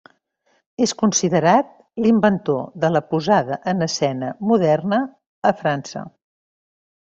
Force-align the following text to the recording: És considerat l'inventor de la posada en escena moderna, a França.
És 0.85 0.93
considerat 1.01 1.69
l'inventor 2.05 2.65
de 2.85 2.91
la 2.95 3.03
posada 3.11 3.61
en 3.75 3.87
escena 3.91 4.33
moderna, 4.53 5.03
a 5.53 5.55
França. 5.63 6.07